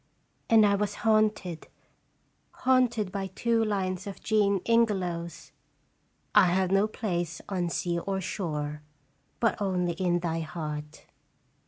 [0.49, 1.67] And I was haunted
[2.49, 5.51] haunted by two lines of Jean Ingelow's
[6.33, 8.81] "I have no place on sea or shore,
[9.39, 11.05] But only in thy heart."